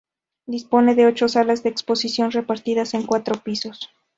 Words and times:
Dispone 0.47 0.95
de 0.95 1.05
ocho 1.05 1.27
salas 1.27 1.61
de 1.61 1.69
exposición 1.69 2.31
repartidas 2.31 2.95
en 2.95 3.05
cuatro 3.05 3.35
pisos. 3.43 3.91